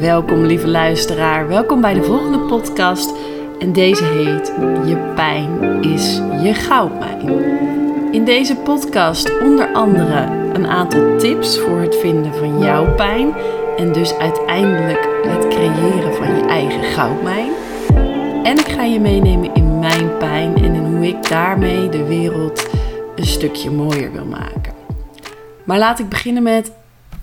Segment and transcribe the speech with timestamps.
[0.00, 3.14] Welkom lieve luisteraar, welkom bij de volgende podcast.
[3.58, 4.46] En deze heet
[4.86, 7.28] Je pijn is je goudmijn.
[8.12, 10.18] In deze podcast onder andere
[10.52, 13.34] een aantal tips voor het vinden van jouw pijn
[13.76, 17.50] en dus uiteindelijk het creëren van je eigen goudmijn.
[18.42, 22.68] En ik ga je meenemen in mijn pijn en in hoe ik daarmee de wereld
[23.16, 24.72] een stukje mooier wil maken.
[25.64, 26.72] Maar laat ik beginnen met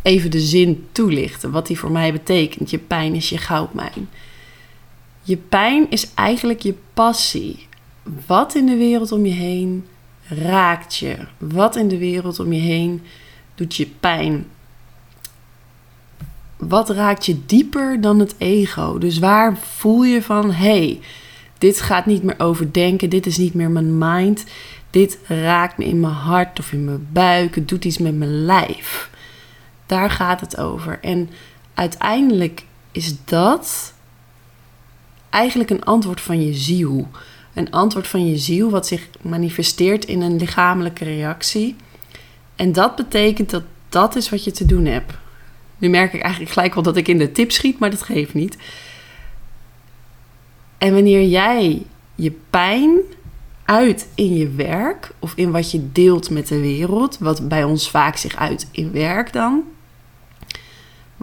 [0.04, 2.70] even de zin toelichten, wat die voor mij betekent.
[2.70, 4.10] Je pijn is je goudmijn.
[5.24, 7.68] Je pijn is eigenlijk je passie.
[8.26, 9.86] Wat in de wereld om je heen
[10.28, 11.18] raakt je?
[11.38, 13.02] Wat in de wereld om je heen
[13.56, 14.46] doet je pijn?
[16.58, 18.98] Wat raakt je dieper dan het ego?
[18.98, 21.00] Dus waar voel je van, hey,
[21.58, 24.44] dit gaat niet meer over denken, dit is niet meer mijn mind,
[24.90, 28.46] dit raakt me in mijn hart of in mijn buik, het doet iets met mijn
[28.46, 29.10] lijf.
[29.94, 31.00] Daar gaat het over.
[31.02, 31.30] En
[31.74, 33.94] uiteindelijk is dat
[35.30, 37.08] eigenlijk een antwoord van je ziel.
[37.54, 41.76] Een antwoord van je ziel wat zich manifesteert in een lichamelijke reactie.
[42.56, 45.14] En dat betekent dat dat is wat je te doen hebt.
[45.78, 48.34] Nu merk ik eigenlijk gelijk wel dat ik in de tip schiet, maar dat geeft
[48.34, 48.58] niet.
[50.78, 53.00] En wanneer jij je pijn
[53.66, 57.90] uit in je werk of in wat je deelt met de wereld, wat bij ons
[57.90, 59.64] vaak zich uit in werk dan,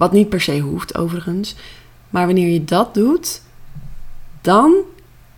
[0.01, 1.55] wat niet per se hoeft overigens,
[2.11, 3.43] maar wanneer je dat doet,
[4.41, 4.75] dan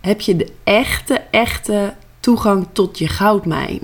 [0.01, 3.79] heb je de echte, echte toegang tot je goudmijn.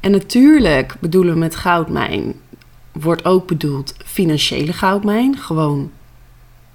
[0.00, 2.34] En natuurlijk bedoelen we met goudmijn,
[2.92, 5.90] wordt ook bedoeld financiële goudmijn, gewoon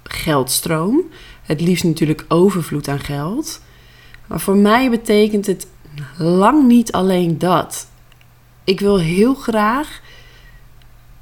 [0.02, 1.00] geldstroom.
[1.42, 3.60] Het liefst natuurlijk overvloed aan geld.
[4.26, 5.66] Maar voor mij betekent het
[6.18, 7.88] lang niet alleen dat.
[8.64, 10.00] Ik wil heel graag,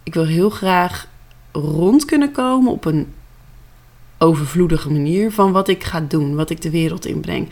[0.03, 1.09] ik wil heel graag
[1.53, 3.07] rond kunnen komen op een
[4.19, 7.49] overvloedige manier van wat ik ga doen, wat ik de wereld inbreng.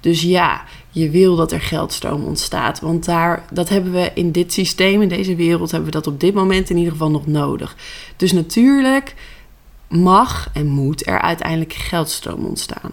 [0.00, 2.80] Dus ja, je wil dat er geldstroom ontstaat.
[2.80, 6.20] Want daar, dat hebben we in dit systeem, in deze wereld, hebben we dat op
[6.20, 7.76] dit moment in ieder geval nog nodig.
[8.16, 9.14] Dus natuurlijk
[9.88, 12.92] mag en moet er uiteindelijk geldstroom ontstaan.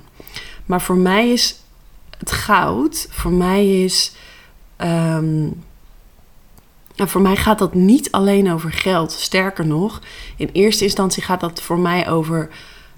[0.66, 1.56] Maar voor mij is
[2.18, 4.12] het goud, voor mij is.
[4.76, 5.48] Ehm,
[7.08, 9.12] voor mij gaat dat niet alleen over geld.
[9.12, 10.02] Sterker nog,
[10.38, 12.50] in eerste instantie gaat dat voor mij over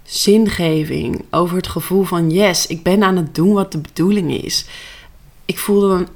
[0.03, 4.65] zingeving, over het gevoel van yes, ik ben aan het doen wat de bedoeling is.
[5.45, 6.07] Ik voelde een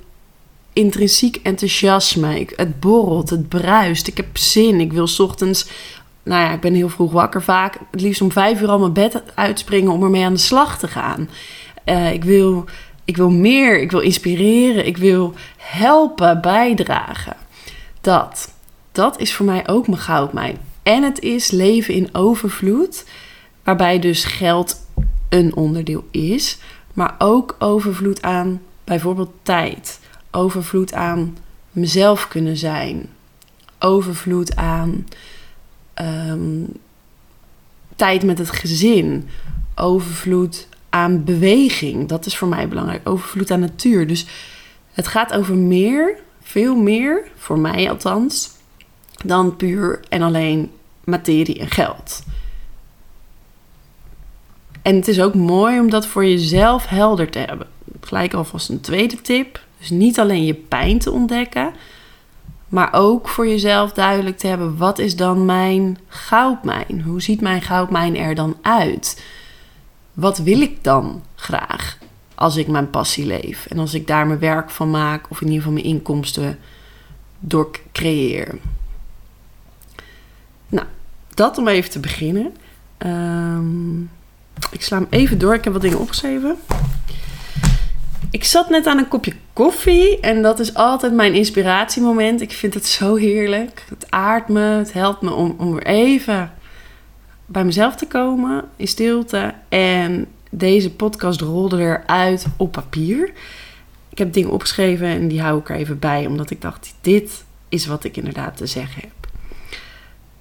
[0.74, 2.47] intrinsiek enthousiasme.
[2.56, 4.07] het borrelt, het bruist.
[4.07, 4.79] Ik heb zin.
[4.79, 5.68] Ik wil ochtends,
[6.24, 7.78] nou ja, ik ben heel vroeg wakker vaak.
[7.91, 10.88] Het liefst om vijf uur al mijn bed uitspringen om ermee aan de slag te
[10.88, 11.29] gaan.
[11.85, 12.66] Uh, ik, wil,
[13.06, 13.81] ik wil meer.
[13.81, 14.85] Ik wil inspireren.
[14.85, 17.35] Ik wil helpen, bijdragen.
[18.06, 18.54] Dat.
[18.92, 20.58] Dat is voor mij ook mijn goudmijn.
[20.84, 23.06] En het is leven in overvloed
[23.64, 24.86] waarbij dus geld
[25.30, 26.58] een onderdeel is,
[26.94, 30.00] maar ook overvloed aan bijvoorbeeld tijd,
[30.32, 31.38] overvloed aan
[31.72, 33.10] mezelf kunnen zijn,
[33.80, 35.08] overvloed aan
[35.94, 36.64] ehm,
[37.96, 39.30] tijd met het gezin,
[39.76, 42.08] overvloed aan beweging.
[42.08, 43.10] Dat is voor mij belangrijk.
[43.10, 44.08] Overvloed aan natuur.
[44.08, 44.26] Dus
[44.92, 46.24] het gaat over meer,
[46.56, 48.50] veel meer, voor mij althans,
[49.26, 50.72] dan puur en alleen
[51.04, 52.24] materie en geld.
[54.82, 57.68] En het is ook mooi om dat voor jezelf helder te hebben.
[58.02, 59.60] Gelijk alvast een tweede tip.
[59.78, 61.74] Dus niet alleen je pijn te ontdekken,
[62.68, 67.02] maar ook voor jezelf duidelijk te hebben: wat is dan mijn goudmijn?
[67.06, 69.24] Hoe ziet mijn goudmijn er dan uit?
[70.14, 71.98] Wat wil ik dan graag
[72.35, 75.47] als ik mijn passie leef en als ik daar mijn werk van maak of in
[75.47, 76.59] ieder geval mijn inkomsten
[77.40, 78.56] door creëer?
[80.69, 80.88] Nou,
[81.34, 82.56] dat om even te beginnen.
[82.97, 84.09] Um,
[84.72, 85.53] ik sla hem even door.
[85.53, 86.57] Ik heb wat dingen opgeschreven.
[88.31, 92.41] Ik zat net aan een kopje koffie en dat is altijd mijn inspiratiemoment.
[92.41, 93.85] Ik vind het zo heerlijk.
[93.90, 96.51] Het aardt me, het helpt me om, om weer even
[97.45, 99.54] bij mezelf te komen in stilte.
[99.69, 100.27] En
[100.57, 103.31] deze podcast rolde eruit op papier.
[104.10, 107.44] Ik heb dingen opgeschreven en die hou ik er even bij, omdat ik dacht: dit
[107.69, 109.28] is wat ik inderdaad te zeggen heb.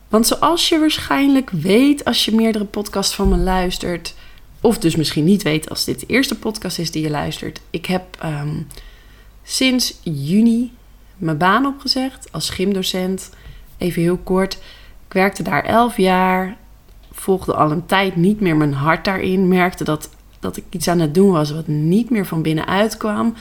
[0.08, 4.14] Want zoals je waarschijnlijk weet als je meerdere podcasts van me luistert,
[4.60, 7.86] of dus misschien niet weet als dit de eerste podcast is die je luistert, ik
[7.86, 8.62] heb ehm,
[9.42, 10.72] sinds juni
[11.16, 13.30] mijn baan opgezegd als gymdocent.
[13.78, 14.54] Even heel kort.
[15.06, 16.56] Ik werkte daar elf jaar,
[17.14, 21.00] volgde al een tijd niet meer mijn hart daarin, merkte dat, dat ik iets aan
[21.00, 23.34] het doen was wat niet meer van binnenuit kwam.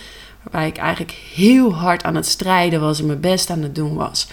[0.44, 3.96] Waarbij ik eigenlijk heel hard aan het strijden was en mijn best aan het doen
[3.96, 4.28] was.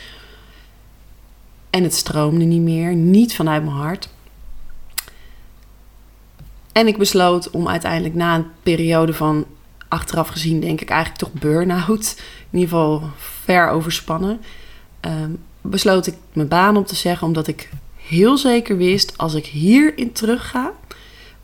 [1.70, 4.08] En het stroomde niet meer, niet vanuit mijn hart.
[6.72, 9.46] En ik besloot om uiteindelijk na een periode van
[9.88, 12.16] achteraf gezien, denk ik eigenlijk toch burn-out,
[12.50, 14.40] in ieder geval ver overspannen,
[15.00, 17.70] um, besloot ik mijn baan op te zeggen, omdat ik
[18.10, 20.72] heel zeker wist als ik hierin terug ga,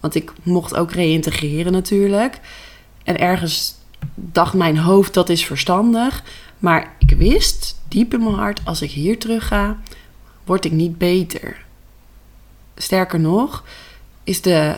[0.01, 2.41] want ik mocht ook reïntegreren natuurlijk.
[3.05, 3.75] En ergens
[4.15, 6.23] dacht mijn hoofd dat is verstandig,
[6.59, 9.79] maar ik wist diep in mijn hart als ik hier terug ga,
[10.45, 11.65] word ik niet beter.
[12.77, 13.65] Sterker nog,
[14.25, 14.77] is de,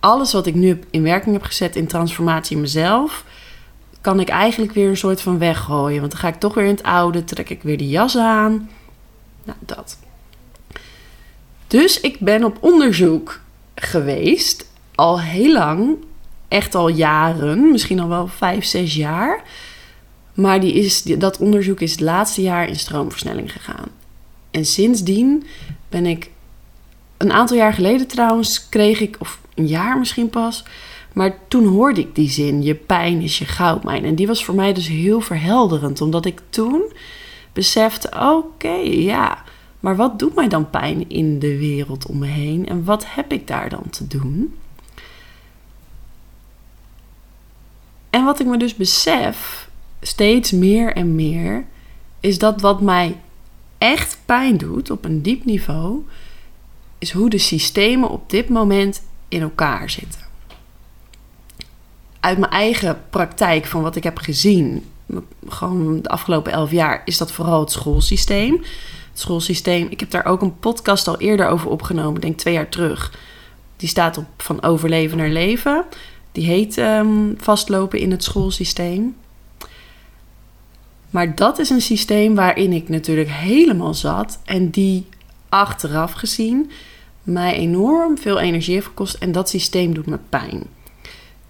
[0.00, 3.24] alles wat ik nu in werking heb gezet in transformatie mezelf,
[4.00, 6.00] kan ik eigenlijk weer een soort van weggooien.
[6.00, 8.70] Want dan ga ik toch weer in het oude, trek ik weer de jas aan.
[9.44, 9.98] Nou, dat.
[11.76, 13.40] Dus ik ben op onderzoek
[13.74, 15.96] geweest, al heel lang,
[16.48, 19.42] echt al jaren, misschien al wel vijf, zes jaar.
[20.34, 23.88] Maar die is, dat onderzoek is het laatste jaar in stroomversnelling gegaan.
[24.50, 25.46] En sindsdien
[25.88, 26.30] ben ik
[27.16, 30.64] een aantal jaar geleden trouwens kreeg ik, of een jaar misschien pas,
[31.12, 34.04] maar toen hoorde ik die zin: je pijn is je goudmijn.
[34.04, 36.92] En die was voor mij dus heel verhelderend, omdat ik toen
[37.52, 39.44] besefte: oké, ja,
[39.80, 43.32] maar wat doet mij dan pijn in de wereld om me heen en wat heb
[43.32, 44.54] ik daar dan te doen?
[48.10, 49.68] En wat ik me dus besef,
[50.00, 51.64] steeds meer en meer,
[52.20, 53.20] is dat wat mij
[53.78, 56.04] echt pijn doet op een diep niveau,
[56.98, 60.20] is hoe de systemen op dit moment in elkaar zitten.
[62.20, 64.84] Uit mijn eigen praktijk van wat ik heb gezien,
[65.48, 68.62] gewoon de afgelopen elf jaar, is dat vooral het schoolsysteem.
[69.18, 73.12] Schoolsysteem, ik heb daar ook een podcast al eerder over opgenomen, denk twee jaar terug.
[73.76, 75.84] Die staat op van overleven naar leven.
[76.32, 79.16] Die heet um, vastlopen in het schoolsysteem.
[81.10, 85.06] Maar dat is een systeem waarin ik natuurlijk helemaal zat en die
[85.48, 86.70] achteraf gezien
[87.22, 90.66] mij enorm veel energie heeft gekost en dat systeem doet me pijn.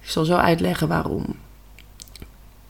[0.01, 1.25] Ik zal zo uitleggen waarom.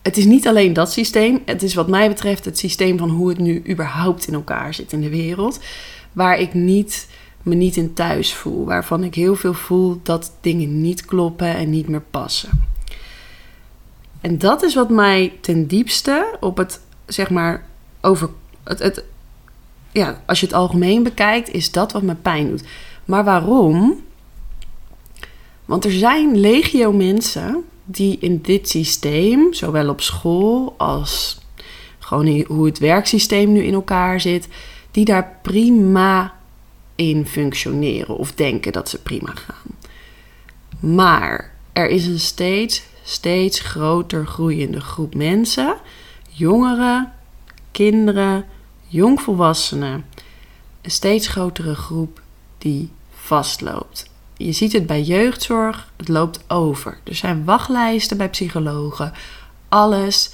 [0.07, 3.29] Het is niet alleen dat systeem, het is wat mij betreft het systeem van hoe
[3.29, 5.59] het nu überhaupt in elkaar zit in de wereld,
[6.13, 7.07] waar ik niet,
[7.41, 11.69] me niet in thuis voel, waarvan ik heel veel voel dat dingen niet kloppen en
[11.69, 12.49] niet meer passen.
[14.21, 17.65] En dat is wat mij ten diepste op het, zeg maar,
[18.01, 18.29] over
[18.63, 19.03] het, het
[19.91, 22.63] ja, als je het algemeen bekijkt, is dat wat me pijn doet.
[23.05, 24.03] Maar waarom?
[25.65, 31.39] Want er zijn legio mensen die in dit systeem, zowel op school als
[31.99, 34.47] gewoon hoe het werksysteem nu in elkaar zit,
[34.91, 36.33] die daar prima
[36.95, 39.75] in functioneren of denken dat ze prima gaan.
[40.93, 45.75] Maar er is een steeds, steeds groter groeiende groep mensen,
[46.29, 47.13] jongeren,
[47.71, 48.45] kinderen,
[48.87, 50.05] jongvolwassenen,
[50.81, 52.21] een steeds grotere groep
[52.57, 54.09] die vastloopt.
[54.37, 56.99] Je ziet het bij jeugdzorg, het loopt over.
[57.03, 59.13] Er zijn wachtlijsten bij psychologen,
[59.69, 60.31] alles.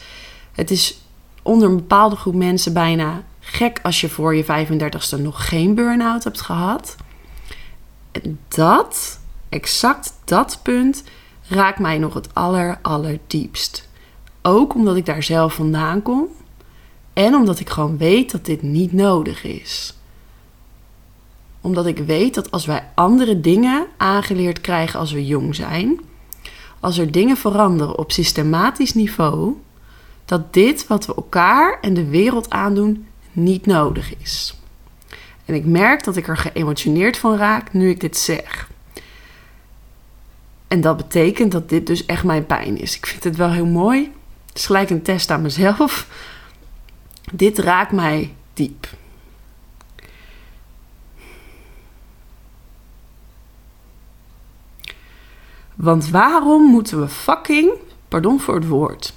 [0.52, 0.98] Het is
[1.42, 6.24] onder een bepaalde groep mensen bijna gek als je voor je 35ste nog geen burn-out
[6.24, 6.96] hebt gehad.
[8.48, 9.20] Dat,
[9.50, 11.04] exact dat punt,
[11.48, 13.90] raakt mij nog het aller, allerdiepst.
[14.42, 16.28] Ook omdat ik daar zelf vandaan kom
[17.14, 19.94] en omdat ik gewoon weet dat dit niet nodig is
[21.64, 26.00] omdat ik weet dat als wij andere dingen aangeleerd krijgen als we jong zijn,
[26.80, 29.54] als er dingen veranderen op systematisch niveau,
[30.26, 34.58] dat dit wat we elkaar en de wereld aandoen niet nodig is.
[35.46, 38.70] En ik merk dat ik er geëmotioneerd van raak nu ik dit zeg.
[40.68, 42.96] En dat betekent dat dit dus echt mijn pijn is.
[42.96, 44.12] Ik vind het wel heel mooi.
[44.48, 46.08] Het is gelijk een test aan mezelf.
[47.34, 48.88] Dit raakt mij diep.
[55.76, 57.72] Want waarom moeten we fucking,
[58.08, 59.14] pardon voor het woord,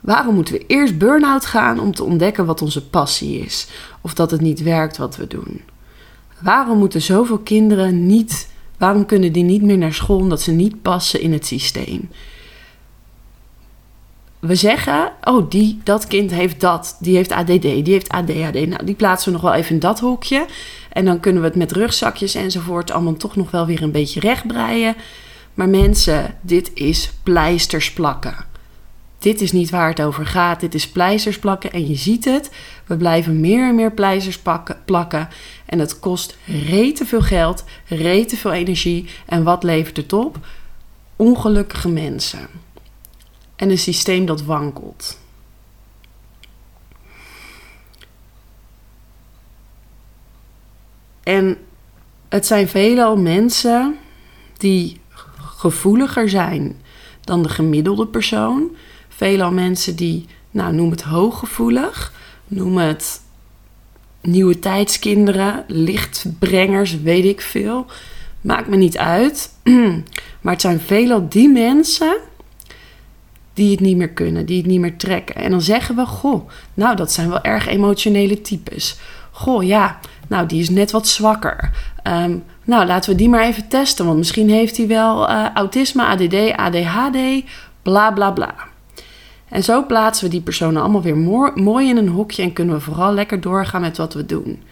[0.00, 3.68] waarom moeten we eerst burn-out gaan om te ontdekken wat onze passie is
[4.00, 5.60] of dat het niet werkt wat we doen?
[6.42, 10.82] Waarom moeten zoveel kinderen niet, waarom kunnen die niet meer naar school omdat ze niet
[10.82, 12.10] passen in het systeem?
[14.40, 18.66] We zeggen, oh, die, dat kind heeft dat, die heeft ADD, die heeft ADHD.
[18.66, 20.46] Nou, die plaatsen we nog wel even in dat hokje.
[20.92, 24.20] En dan kunnen we het met rugzakjes enzovoort allemaal toch nog wel weer een beetje
[24.20, 24.94] rechtbreien.
[25.54, 28.46] Maar mensen, dit is pleisters plakken.
[29.18, 30.60] Dit is niet waar het over gaat.
[30.60, 32.50] Dit is pleisters plakken en je ziet het.
[32.86, 35.28] We blijven meer en meer pleisters pakken, plakken.
[35.66, 39.08] En het kost rete veel geld, rete veel energie.
[39.26, 40.38] En wat levert het op?
[41.16, 42.48] Ongelukkige mensen
[43.58, 45.18] en een systeem dat wankelt.
[51.22, 51.58] En
[52.28, 53.96] het zijn veelal mensen
[54.56, 55.00] die
[55.38, 56.80] gevoeliger zijn
[57.20, 58.76] dan de gemiddelde persoon.
[59.08, 62.12] Veelal mensen die, nou, noem het hooggevoelig,
[62.46, 63.20] noem het
[64.20, 67.86] nieuwe tijdskinderen, lichtbrengers, weet ik veel.
[68.40, 69.52] Maakt me niet uit.
[70.42, 72.16] maar het zijn veelal die mensen
[73.58, 75.34] die het niet meer kunnen, die het niet meer trekken.
[75.34, 78.98] En dan zeggen we, goh, nou, dat zijn wel erg emotionele types.
[79.30, 79.98] Goh, ja,
[80.28, 81.70] nou, die is net wat zwakker.
[82.02, 86.04] Ehm, nou, laten we die maar even testen, want misschien heeft hij wel uh, autisme,
[86.04, 87.44] ADD, ADHD,
[87.82, 88.54] bla bla bla.
[89.48, 91.16] En zo plaatsen we die personen allemaal weer
[91.54, 94.62] mooi in een hokje en kunnen we vooral lekker doorgaan met wat we doen.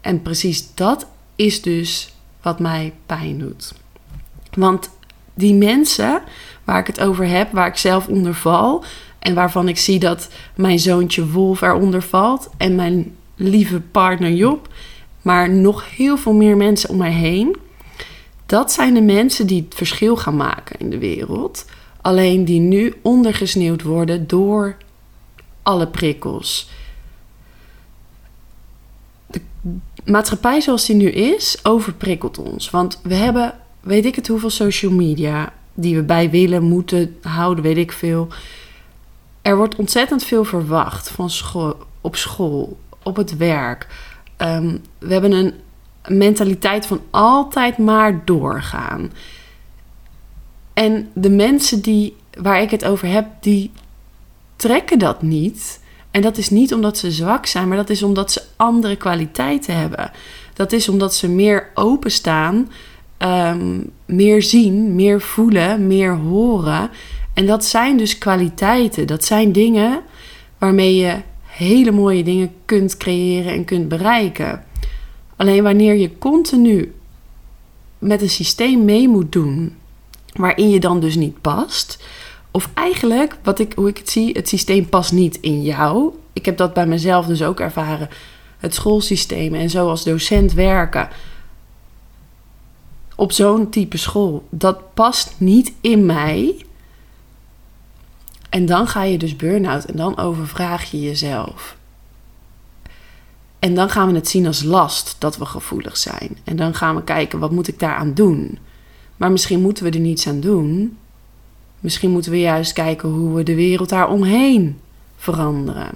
[0.00, 3.74] En precies dat is dus wat mij pijn doet.
[4.54, 4.90] Want
[5.36, 6.22] die mensen
[6.64, 8.84] waar ik het over heb, waar ik zelf onder val
[9.18, 14.68] en waarvan ik zie dat mijn zoontje Wolf eronder valt en mijn lieve partner Job,
[15.22, 17.56] maar nog heel veel meer mensen om mij heen.
[18.46, 21.64] Dat zijn de mensen die het verschil gaan maken in de wereld.
[22.00, 24.76] Alleen die nu ondergesneeuwd worden door
[25.62, 26.68] alle prikkels.
[29.26, 29.40] De
[30.04, 32.70] maatschappij zoals die nu is, overprikkelt ons.
[32.70, 33.54] Want we hebben,
[33.86, 38.28] weet ik het hoeveel social media die we bij willen, moeten houden, weet ik veel.
[39.42, 43.86] Er wordt ontzettend veel verwacht van school, op school, op het werk.
[44.36, 45.54] Ehm, we hebben een
[46.06, 49.12] mentaliteit van altijd maar doorgaan.
[50.72, 53.70] En de mensen die, waar ik het over heb, die
[54.56, 55.80] trekken dat niet.
[56.10, 59.76] En dat is niet omdat ze zwak zijn, maar dat is omdat ze andere kwaliteiten
[59.76, 60.10] hebben.
[60.54, 62.70] Dat is omdat ze meer openstaan,
[63.18, 66.90] um, meer zien, meer voelen, meer horen.
[67.34, 69.06] En dat zijn dus kwaliteiten.
[69.06, 70.00] Dat zijn dingen
[70.58, 74.64] waarmee je hele mooie dingen kunt creëren en kunt bereiken.
[75.36, 76.94] Alleen wanneer je continu
[77.98, 79.74] met een systeem mee moet doen
[80.32, 82.04] waarin je dan dus niet past.
[82.50, 86.12] Of eigenlijk, wat ik, hoe ik het zie, het systeem past niet in jou.
[86.32, 88.08] Ik heb dat bij mezelf dus ook ervaren.
[88.58, 91.08] Het schoolsysteem en zo als docent werken
[93.16, 96.64] op zo'n type school, dat past niet in mij.
[98.50, 101.76] En dan ga je dus burn-out en dan overvraag je jezelf.
[103.58, 106.36] En dan gaan we het zien als last dat we gevoelig zijn.
[106.44, 108.58] En dan gaan we kijken, wat moet ik daaraan doen?
[109.16, 110.98] Maar misschien moeten we er niets aan doen.
[111.80, 114.80] Misschien moeten we juist kijken hoe we de wereld daaromheen
[115.16, 115.90] veranderen.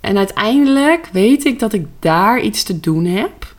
[0.00, 3.54] En uiteindelijk weet ik dat ik daar iets te doen heb.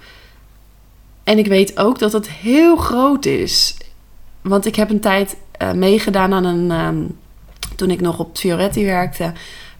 [1.24, 3.78] En ik weet ook dat het heel groot is.
[4.42, 6.72] Want ik heb een tijd uh, meegedaan aan een.
[6.72, 7.18] Um,
[7.76, 9.34] toen ik nog op Fioretti werkte,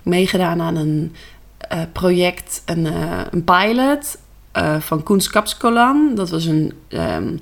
[0.04, 1.16] meegedaan aan een
[1.74, 4.18] uh, project, een, uh, een pilot
[4.80, 6.12] van Koens Kapskolan.
[6.16, 7.40] Dat was een um,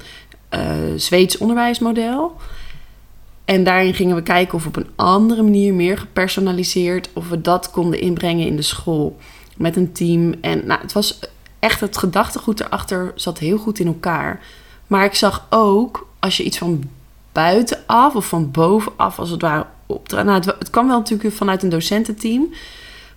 [0.95, 2.35] Zweeds onderwijsmodel.
[3.45, 7.71] En daarin gingen we kijken of op een andere manier, meer gepersonaliseerd, of we dat
[7.71, 9.17] konden inbrengen in de school
[9.57, 10.33] met een team.
[10.41, 11.19] En nou, het was
[11.61, 14.43] echt het gedachtegoed erachter zat heel goed in elkaar.
[14.87, 16.89] Maar ik zag ook, als je iets van
[17.31, 20.25] buitenaf of van bovenaf als het ware opdraagt.
[20.25, 22.53] Nou, het, het kwam wel natuurlijk vanuit een docententeam.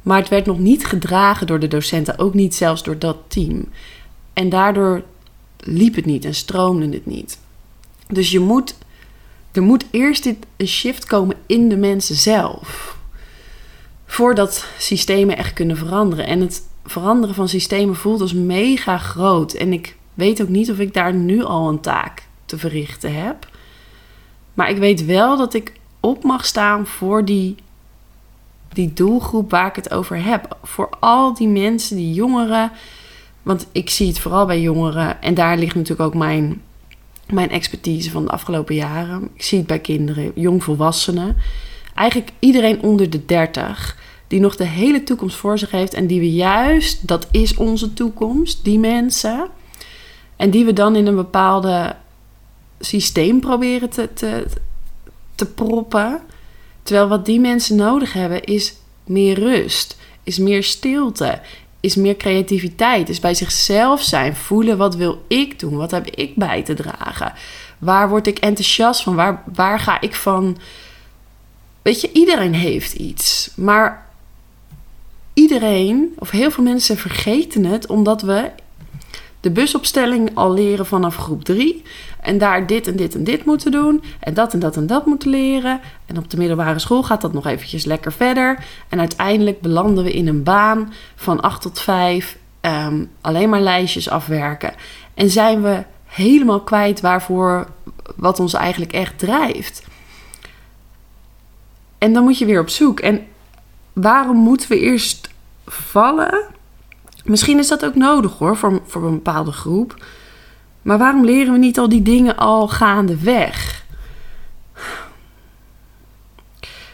[0.02, 3.68] Maar het werd nog niet gedragen door de docenten, ook niet zelfs door dat team.
[4.32, 5.02] En daardoor
[5.58, 7.38] liep het niet en stroomde het niet.
[8.08, 8.74] Dus je moet,
[9.52, 12.96] er moet eerst dit, een shift komen in de mensen zelf.
[14.06, 16.26] Voordat systemen echt kunnen veranderen.
[16.26, 19.53] En het veranderen van systemen voelt als mega groot.
[19.53, 23.49] En ik weet ook niet of ik daar nu al een taak te verrichten heb.
[24.55, 27.55] Maar ik weet wel dat ik op mag staan voor die,
[28.73, 30.57] die doelgroep waar ik het over heb.
[30.62, 32.73] Voor al die mensen, die jongeren.
[33.43, 35.23] Want ik zie het vooral bij jongeren.
[35.23, 36.62] En daar ligt natuurlijk ook mijn,
[37.33, 39.29] mijn expertise van de afgelopen jaren.
[39.35, 41.37] Ik zie het bij kinderen, jongvolwassenen.
[41.95, 43.97] Eigenlijk iedereen onder de 30
[44.35, 47.93] die nog de hele toekomst voor zich heeft en die we juist, dat is onze
[47.93, 49.49] toekomst, die mensen.
[50.37, 51.97] En die we dan in een bepaalde
[52.81, 54.47] systeem proberen te, te,
[55.35, 56.21] te proppen.
[56.83, 58.75] Terwijl wat die mensen nodig hebben is
[59.05, 61.41] meer rust, is meer stilte,
[61.81, 66.37] is meer creativiteit, is bij zichzelf zijn, voelen wat wil ik doen, wat heb ik
[66.37, 67.33] bij te dragen,
[67.79, 70.59] waar word ik enthousiast van, waar, waar ga ik van.
[71.83, 74.03] Weet je, iedereen heeft iets, maar
[75.35, 78.50] iedereen, of heel veel mensen vergeten het, omdat we
[79.45, 81.83] de busopstelling al leren vanaf groep 3.
[82.21, 84.03] En daar dit en dit en dit moeten doen.
[84.21, 85.81] En dat en dat en dat moeten leren.
[86.07, 88.64] En op de middelbare school gaat dat nog eventjes lekker verder.
[88.88, 92.37] En uiteindelijk belanden we in een baan van 8 tot 5.
[92.61, 94.75] Um, ehm, alleen maar lijstjes afwerken.
[95.14, 97.69] En zijn we helemaal kwijt waarvoor
[98.17, 99.83] wat ons eigenlijk echt drijft.
[101.99, 103.00] En dan moet je weer op zoek.
[103.00, 103.26] En
[103.94, 105.28] waarom moeten we eerst
[105.66, 106.44] vallen?
[107.24, 110.04] Misschien is dat ook nodig hoor, voor, voor een bepaalde groep.
[110.82, 113.84] Maar waarom leren we niet al die dingen al gaandeweg?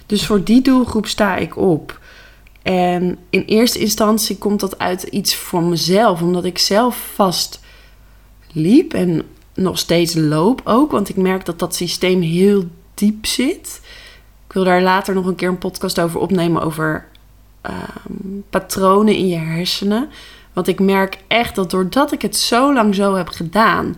[0.06, 2.00] Dus voor die doelgroep sta ik op.
[2.62, 7.60] En in eerste instantie komt dat uit iets van mezelf, omdat ik zelf vast
[8.52, 9.22] liep en
[9.54, 12.64] nog steeds loop ook, want ik merk dat dat systeem heel
[12.94, 13.80] diep zit.
[14.50, 17.08] Ik wil daar later nog een keer een podcast over opnemen over
[17.60, 20.08] ehm, patronen in je hersenen.
[20.52, 23.96] Want ik merk echt dat doordat ik het zo lang zo heb gedaan,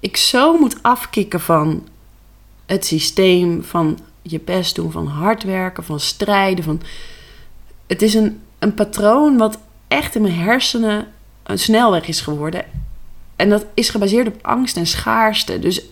[0.00, 1.88] ik zo moet afkicken van
[2.66, 6.64] het systeem, van je best doen, van hard werken, van strijden.
[6.64, 6.80] Van...
[7.86, 9.58] Het is een, een patroon wat
[9.88, 11.06] echt in mijn hersenen
[11.42, 12.64] een snelweg is geworden.
[13.36, 15.58] En dat is gebaseerd op angst en schaarste.
[15.58, 15.84] Dus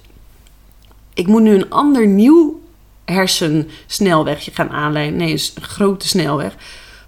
[1.15, 2.60] ik moet nu een ander nieuw
[3.11, 5.19] hersensnelwegje gaan aanleiden.
[5.19, 6.55] Nee, een grote snelweg.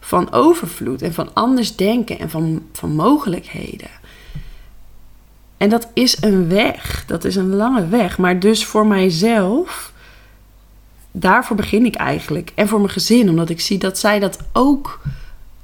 [0.00, 3.90] Van overvloed en van anders denken en van, van mogelijkheden.
[5.56, 7.04] En dat is een weg.
[7.06, 8.18] Dat is een lange weg.
[8.18, 9.92] Maar dus voor mijzelf,
[11.10, 12.52] daarvoor begin ik eigenlijk.
[12.54, 15.00] En voor mijn gezin, omdat ik zie dat zij dat ook.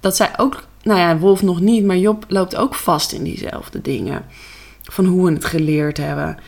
[0.00, 3.80] Dat zij ook, nou ja, Wolf nog niet, maar Job loopt ook vast in diezelfde
[3.80, 4.24] dingen.
[4.82, 6.38] Van hoe we het geleerd hebben.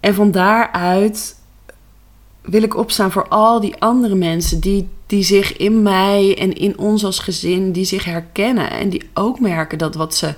[0.00, 1.37] En van daaruit
[2.50, 6.78] wil ik opstaan voor al die andere mensen die, die zich in mij en in
[6.78, 10.34] ons als gezin, die zich herkennen en die ook merken dat wat ze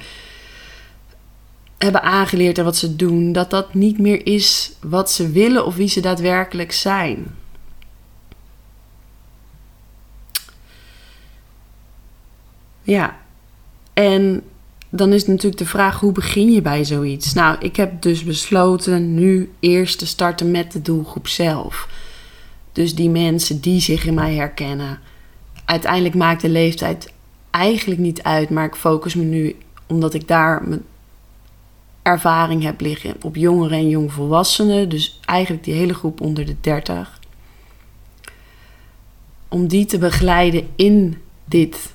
[1.78, 5.74] hebben aangeleerd en wat ze doen, dat dat niet meer is wat ze willen of
[5.76, 7.34] wie ze daadwerkelijk zijn.
[12.82, 13.18] Ja,
[13.92, 14.42] en
[14.88, 17.32] dan is natuurlijk de vraag: hoe begin je bij zoiets?
[17.32, 21.88] Nou, ik heb dus besloten nu eerst te starten met de doelgroep zelf.
[22.72, 24.98] Dus die mensen die zich in mij herkennen.
[25.64, 27.12] Uiteindelijk maakt de leeftijd
[27.50, 29.56] eigenlijk niet uit, maar ik focus me nu
[29.86, 30.82] omdat ik daar mijn
[32.02, 34.88] ervaring heb liggen op jongeren en jongvolwassenen.
[34.88, 37.20] Dus eigenlijk die hele groep onder de 30.
[39.48, 41.92] Om die te begeleiden in dit,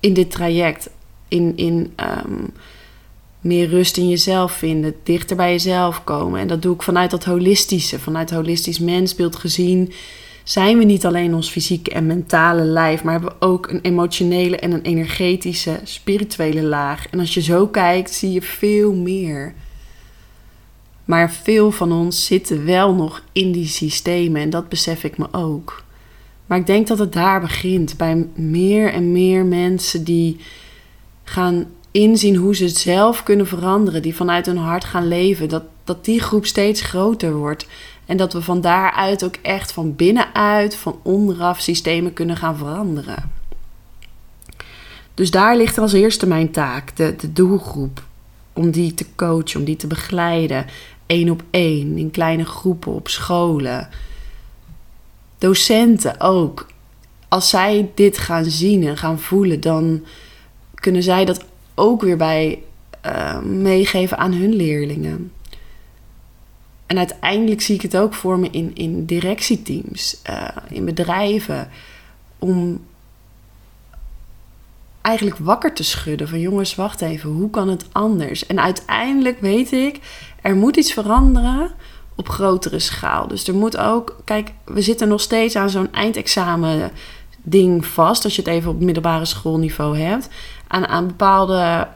[0.00, 0.90] in dit traject
[1.28, 2.44] in, in ehm,
[3.46, 6.40] meer rust in jezelf vinden, dichter bij jezelf komen.
[6.40, 9.92] En dat doe ik vanuit dat holistische, vanuit holistisch mensbeeld gezien.
[10.44, 14.56] Zijn we niet alleen ons fysieke en mentale lijf, maar hebben we ook een emotionele
[14.56, 17.08] en een energetische, spirituele laag.
[17.08, 19.54] En als je zo kijkt, zie je veel meer.
[21.04, 25.26] Maar veel van ons zitten wel nog in die systemen en dat besef ik me
[25.32, 25.84] ook.
[26.46, 30.36] Maar ik denk dat het daar begint, bij meer en meer mensen die
[31.24, 35.62] gaan inzien hoe ze het zelf kunnen veranderen, die vanuit hun hart gaan leven, dat,
[35.84, 37.66] dat die groep steeds groter wordt.
[38.06, 43.30] En dat we van daaruit ook echt van binnenuit, van onderaf systemen kunnen gaan veranderen.
[45.14, 48.02] Dus daar ligt als eerste mijn taak, de, de doelgroep.
[48.52, 50.66] Om die te coachen, om die te begeleiden.
[51.06, 53.88] één op één, in kleine groepen, op scholen.
[55.38, 56.66] Docenten ook.
[57.28, 60.04] Als zij dit gaan zien en gaan voelen, dan
[60.74, 61.44] kunnen zij dat
[61.76, 62.62] ook weer bij
[63.06, 65.32] uh, meegeven aan hun leerlingen.
[66.86, 71.68] En uiteindelijk zie ik het ook voor me in, in directieteams, uh, in bedrijven,
[72.38, 72.80] om
[75.00, 78.46] eigenlijk wakker te schudden van jongens, wacht even, hoe kan het anders?
[78.46, 80.00] En uiteindelijk weet ik,
[80.42, 81.70] er moet iets veranderen
[82.14, 83.28] op grotere schaal.
[83.28, 86.90] Dus er moet ook, kijk, we zitten nog steeds aan zo'n eindexamen
[87.42, 90.28] ding vast, als je het even op middelbare schoolniveau hebt
[90.68, 91.88] aan, bepaalde.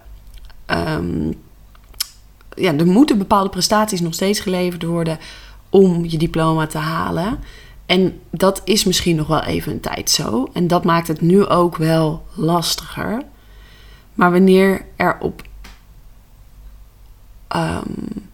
[0.66, 1.34] Um,
[2.54, 5.18] ja, er moeten bepaalde prestaties nog steeds geleverd worden
[5.68, 7.38] om je diploma te halen.
[7.86, 10.48] En dat is misschien nog wel even een tijd zo.
[10.52, 13.22] En dat maakt het nu ook wel lastiger.
[14.14, 15.42] Maar wanneer er op.
[17.56, 18.28] Um,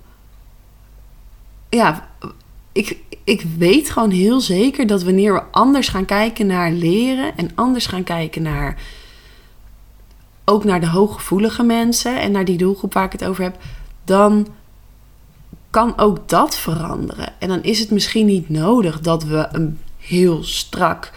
[1.69, 2.09] ja,
[2.73, 7.51] ik, ik weet gewoon heel zeker dat wanneer we anders gaan kijken naar leren en
[7.55, 8.79] anders gaan kijken naar
[10.49, 13.57] ook naar de hooggevoelige mensen en naar die doelgroep waar ik het over heb,
[14.05, 14.47] dan
[15.71, 17.33] kan ook dat veranderen.
[17.39, 21.13] En dan is het misschien niet nodig dat we een heel strak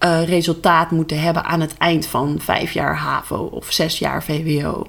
[0.00, 4.86] uh, resultaat moeten hebben aan het eind van vijf jaar HAVO of zes jaar VWO.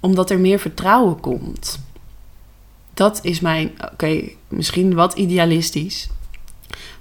[0.00, 1.80] Omdat er meer vertrouwen komt.
[2.94, 6.08] Dat is mijn, oké, misschien wat idealistisch.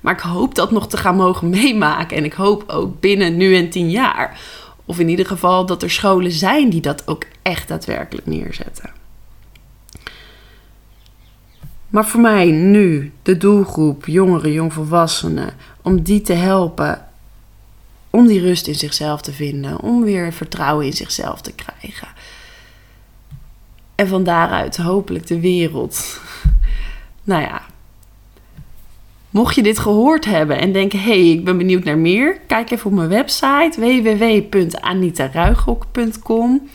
[0.01, 2.17] Maar ik hoop dat nog te gaan mogen meemaken.
[2.17, 4.39] En ik hoop ook binnen nu en tien jaar
[4.86, 8.89] of in ieder geval dat er scholen zijn die dat ook echt daadwerkelijk neerzetten.
[11.88, 17.06] Maar voor mij nu, de doelgroep jongeren, jongvolwassenen, om die te helpen
[18.15, 22.08] om die rust in zichzelf te vinden, om weer vertrouwen in zichzelf te krijgen.
[23.95, 26.19] En van daaruit hopelijk de wereld,
[27.24, 27.62] nou ja,
[29.36, 32.86] Mocht je dit gehoord hebben en denken: hey, ik ben benieuwd naar meer, kijk even
[32.86, 36.69] op mijn website www.anitaruigrok.com.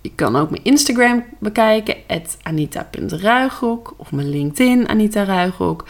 [0.00, 1.96] Je kan ook mijn Instagram bekijken,
[2.42, 5.84] anita.ruigrok, of mijn LinkedIn, Anita Ruigrok.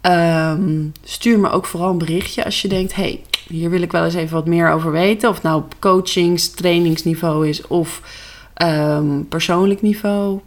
[0.00, 4.04] Ehm, stuur me ook vooral een berichtje als je denkt: hey, hier wil ik wel
[4.04, 5.28] eens even wat meer over weten.
[5.28, 8.02] Of het nou op coachings, trainingsniveau is of
[8.62, 10.40] um, persoonlijk niveau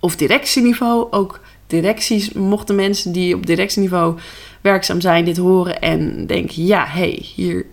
[0.00, 1.06] of directieniveau.
[1.10, 1.40] Ook
[1.80, 4.18] directies, mochten mensen die op directieniveau
[4.60, 7.66] werkzaam zijn dit horen en denken: ja, hey, hier,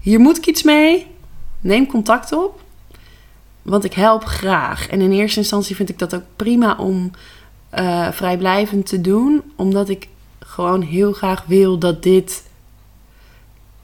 [0.00, 1.06] hier moet ik iets mee.
[1.60, 2.60] Neem contact op.
[3.62, 4.88] Want ik help graag.
[4.88, 7.10] En in eerste instantie vind ik dat ook prima om
[7.78, 12.42] uh, vrijblijvend te doen, omdat ik gewoon heel graag wil dat dit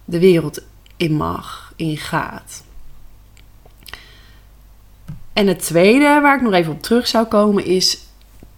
[0.04, 0.62] de wereld
[0.96, 2.64] in mag, in gaat.
[5.32, 7.98] En het tweede waar ik nog even op terug zou komen is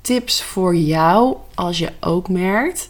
[0.01, 2.89] tips voor jou als je ook merkt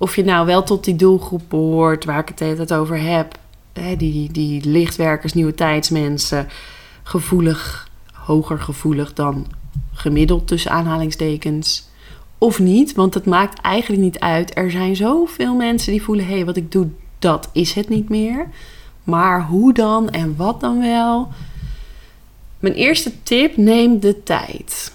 [0.00, 3.38] of je nou wel tot die doelgroep behoort waar ik het hele over heb.
[3.72, 6.48] Hè, die, die lichtwerkers, nieuwe tijdsmensen,
[7.02, 9.46] gevoelig, hoger gevoelig dan
[9.92, 11.88] gemiddeld tussen aanhalingstekens.
[12.38, 14.56] Of niet, want het maakt eigenlijk niet uit.
[14.56, 18.08] Er zijn zoveel mensen die voelen: hé, hey, wat ik doe, dat is het niet
[18.08, 18.48] meer.
[19.04, 21.28] Maar hoe dan en wat dan wel?
[22.58, 24.92] Mijn eerste tip: neem de tijd.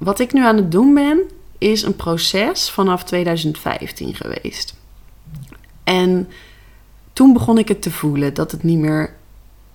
[0.00, 1.20] Wat ik nu aan het doen ben,
[1.58, 4.74] is een proces vanaf 2015 geweest.
[5.84, 6.28] En
[7.12, 9.14] toen begon ik het te voelen dat het niet meer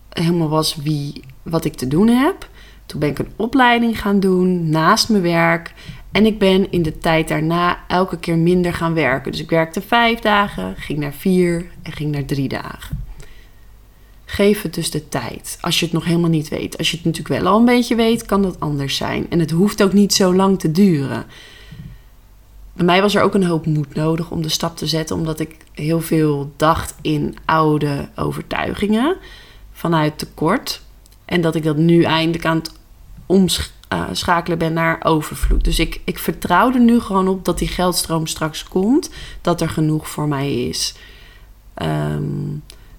[0.10, 2.50] helemaal was wie, wat ik te doen heb.
[2.86, 5.74] Toen ben ik een opleiding gaan doen naast mijn werk.
[6.12, 9.32] En ik ben in de tijd daarna elke keer minder gaan werken.
[9.32, 13.05] Dus ik werkte vijf dagen, ging naar vier en ging naar drie dagen.
[14.26, 15.58] Geef het dus de tijd.
[15.62, 16.78] Als je het nog helemaal niet weet.
[16.78, 19.30] Als je het natuurlijk wel al een beetje weet, kan dat anders zijn.
[19.30, 21.26] En het hoeft ook niet zo lang te duren.
[22.74, 25.40] Bij mij was er ook een hoop moed nodig om de stap te zetten, omdat
[25.40, 29.18] ik heel veel dacht in oude overtuigingen
[29.72, 30.82] vanuit tekort.
[31.26, 32.72] En dat ik dat nu eindelijk aan het
[33.26, 35.64] omschakelen ben naar overvloed.
[35.64, 39.10] Dus ik, ik vertrouw er nu gewoon op dat die geldstroom straks komt,
[39.42, 40.96] dat er genoeg voor mij is.
[41.74, 42.45] Ehm,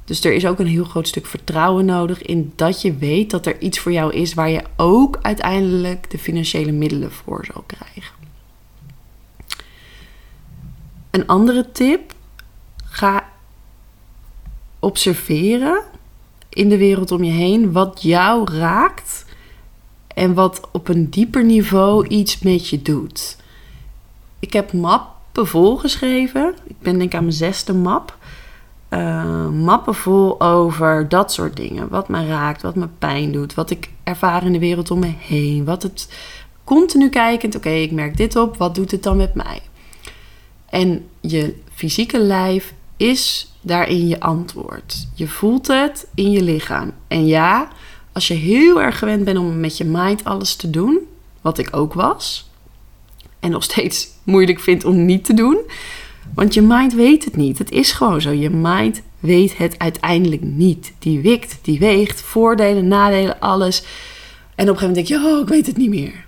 [0.06, 3.46] dus er is ook een heel groot stuk vertrouwen nodig in dat je weet dat
[3.46, 8.14] er iets voor jou is waar je ook uiteindelijk de financiële middelen voor zal krijgen.
[11.10, 12.12] Een andere tip:
[12.84, 13.28] ga
[14.78, 15.82] observeren
[16.48, 19.24] in de wereld om je heen wat jou raakt
[20.14, 23.36] en wat op een dieper niveau iets met je doet.
[24.38, 26.54] Ik heb mappen volgeschreven.
[26.64, 28.18] Ik ben denk aan mijn zesde map.
[28.90, 31.88] Uh, mappen vol over dat soort dingen.
[31.88, 35.12] Wat me raakt, wat me pijn doet, wat ik ervaar in de wereld om me
[35.18, 35.64] heen.
[35.64, 36.08] Wat het
[36.64, 39.60] continu kijkend, oké, ik merk dit op, wat doet het dan met mij?
[40.70, 45.08] En je fysieke lijf is daarin je antwoord.
[45.14, 46.92] Je voelt het in je lichaam.
[47.08, 47.68] En ja,
[48.12, 50.98] als je heel erg gewend bent om met je mind alles te doen,
[51.40, 52.50] wat ik ook was,
[53.40, 55.58] en nog steeds moeilijk vind om niet te doen,
[56.34, 57.58] want je mind weet het niet.
[57.58, 58.30] Het is gewoon zo.
[58.30, 60.92] Je mind weet het uiteindelijk niet.
[60.98, 63.84] Die wikt, die weegt, voordelen, nadelen, alles.
[64.54, 66.24] En op een gegeven moment denk je, oh, ik weet het niet meer.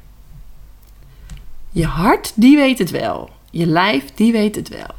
[1.71, 3.31] Je hart, die weet het wel.
[3.51, 4.95] Je lijf, die weet het wel.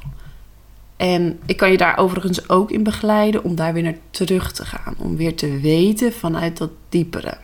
[0.98, 4.66] En ik kan je daar overigens ook in begeleiden om daar weer naar terug te
[4.66, 4.96] gaan.
[4.98, 7.38] Om weer te weten vanuit dat diepere.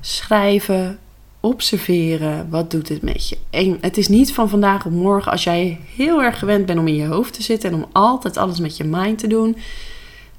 [0.00, 0.98] Schrijven,
[1.40, 3.38] observeren, wat doet het met je?
[3.50, 6.88] En het is niet van vandaag op morgen als jij heel erg gewend bent om
[6.88, 9.56] in je hoofd te zitten en om altijd alles met je mind te doen,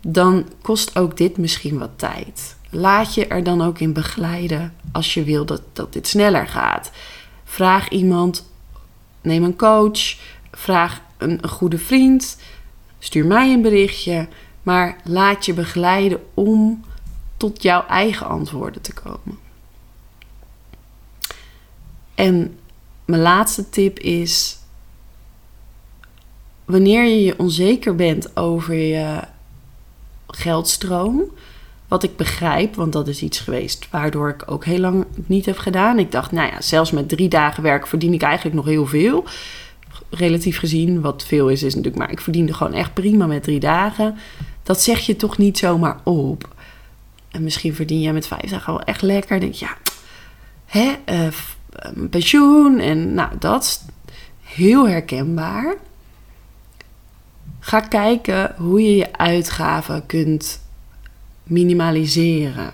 [0.02, 2.56] dan kost ook dit misschien wat tijd.
[2.70, 6.92] Laat je er dan ook in begeleiden als je wil dat, dat dit sneller gaat.
[7.44, 8.46] Vraag iemand
[9.28, 10.16] Neem een coach,
[10.52, 12.38] vraag een, een goede vriend,
[13.00, 14.28] stuur mij een berichtje,
[14.64, 16.84] maar laat je begeleiden om
[17.38, 19.38] tot jouw eigen antwoorden te komen.
[22.18, 22.58] En
[23.06, 24.58] mijn laatste tip is:
[26.66, 29.20] wanneer je je onzeker bent over je
[30.28, 31.24] geldstroom,
[31.88, 35.58] wat ik begrijp, want dat is iets geweest waardoor ik ook heel lang niet heb
[35.58, 36.00] gedaan.
[36.00, 39.26] Ik dacht, nou ja, zelfs met drie dagen werk verdien ik eigenlijk nog heel veel.
[40.10, 43.60] Relatief gezien, wat veel is, is natuurlijk, maar ik verdiende gewoon echt prima met drie
[43.60, 44.16] dagen.
[44.64, 46.56] Dat zeg je toch niet zomaar op.
[47.32, 49.40] En misschien verdien je met vijf dagen wel echt lekker.
[49.40, 49.78] Denk je, ja,
[50.66, 51.28] hè, uh,
[52.10, 53.82] pensioen en nou, dat is
[54.42, 55.76] heel herkenbaar.
[57.60, 60.62] Ga kijken hoe je je uitgaven kunt
[61.44, 62.72] minimaliseren.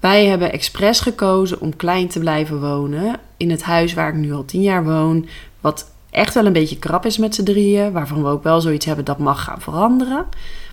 [0.00, 4.32] Wij hebben expres gekozen om klein te blijven wonen in het huis waar ik nu
[4.32, 5.28] al tien jaar woon.
[5.60, 7.92] Wat echt wel een beetje krap is met z'n drieën.
[7.92, 10.26] Waarvan we ook wel zoiets hebben dat mag gaan veranderen.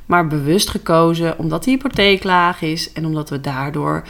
[0.06, 4.04] Maar bewust gekozen omdat de hypotheek laag is en omdat we daardoor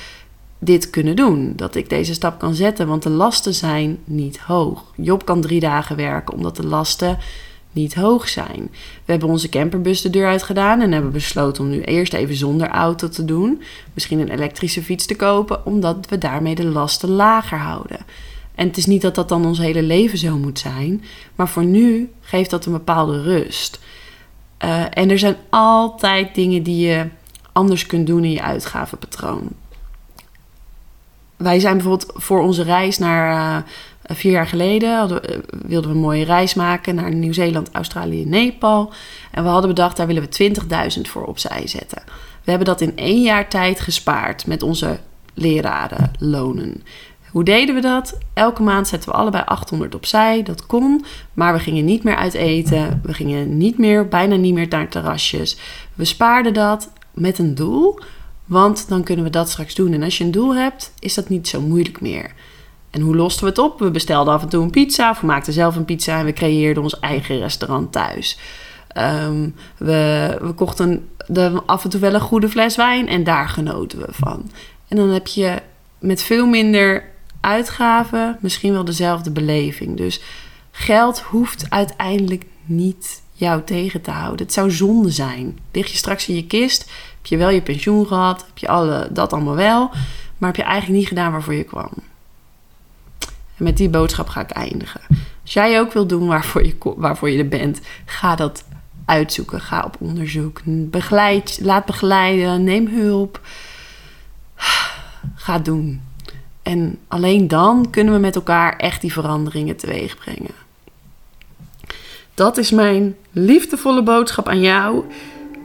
[0.59, 1.53] dit kunnen doen.
[1.55, 4.83] Dat ik deze stap kan zetten, want de lasten zijn niet hoog.
[4.95, 7.17] Job kan drie dagen werken omdat de lasten
[7.71, 8.69] niet hoog zijn.
[9.05, 12.35] We hebben onze camperbus de deur uit gedaan en hebben besloten om nu eerst even
[12.35, 13.61] zonder auto te doen.
[13.93, 17.99] Misschien een elektrische fiets te kopen, omdat we daarmee de lasten lager houden.
[18.55, 21.03] En het is niet dat dat dan ons hele leven zo moet zijn,
[21.35, 23.79] maar voor nu geeft dat een bepaalde rust.
[24.63, 27.05] Uh, en er zijn altijd dingen die je
[27.51, 29.49] anders kunt doen in je uitgavenpatroon.
[31.37, 33.63] Wij zijn bijvoorbeeld voor onze reis naar
[34.09, 35.17] uh, vier jaar geleden uh,
[35.49, 38.93] wilden we een mooie reis maken naar Nieuw-Zeeland, Australië, Nepal.
[39.31, 40.53] En we hadden bedacht, daar willen we
[40.95, 42.01] 20.000 voor opzij zetten.
[42.43, 44.99] We hebben dat in één jaar tijd gespaard met onze
[45.33, 46.83] leraren lonen.
[47.35, 48.17] Hoe deden we dat?
[48.33, 50.43] Elke maand zetten we allebei 800 opzij.
[50.43, 52.99] Dat kon, maar we gingen niet meer uit eten.
[53.03, 55.57] We gingen niet meer, bijna niet meer naar terrasjes.
[55.93, 57.99] We spaarden dat met een doel,
[58.45, 59.93] want dan kunnen we dat straks doen.
[59.93, 62.33] En als je een doel hebt, is dat niet zo moeilijk meer.
[62.89, 63.79] En hoe losten we het op?
[63.79, 66.33] We bestelden af en toe een pizza, of we maakten zelf een pizza en we
[66.33, 68.39] creëerden ons eigen restaurant thuis.
[68.97, 73.49] Um, we, we kochten de, af en toe wel een goede fles wijn en daar
[73.49, 74.51] genoten we van.
[74.87, 75.61] En dan heb je
[75.99, 77.03] met veel minder
[77.41, 79.97] uitgaven misschien wel dezelfde beleving.
[79.97, 80.21] Dus
[80.71, 84.45] geld hoeft uiteindelijk niet jou tegen te houden.
[84.45, 85.59] Het zou zonde zijn.
[85.71, 86.91] Lig je straks in je kist,
[87.25, 89.89] heb je wel je pensioen gehad, heb je alle, dat allemaal wel,
[90.37, 91.91] maar heb je eigenlijk niet gedaan waarvoor je kwam.
[93.57, 95.01] En met die boodschap ga ik eindigen.
[95.41, 98.65] Als jij ook wil doen waarvoor je, waarvoor je er bent, ga dat
[99.05, 99.61] uitzoeken.
[99.61, 100.61] Ga op onderzoek.
[100.65, 102.63] Begeleid, laat begeleiden.
[102.63, 103.39] Neem hulp.
[105.35, 106.01] Ga doen.
[106.63, 110.63] En alleen dan kunnen we met elkaar echt die veranderingen teweeg brengen.
[112.33, 115.03] Dat is mijn liefdevolle boodschap aan jou.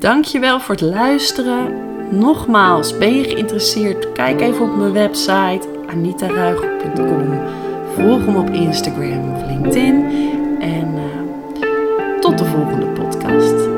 [0.01, 1.75] Dankjewel voor het luisteren.
[2.11, 4.13] Nogmaals, ben je geïnteresseerd?
[4.13, 7.41] Kijk even op mijn website anitaruiger.com.
[7.95, 10.05] Volg me op Instagram of LinkedIn.
[10.61, 13.70] En uh, tot de volgende podcast.